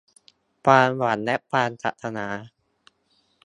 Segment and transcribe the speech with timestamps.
[0.63, 2.27] ความหวังและความปรารถนา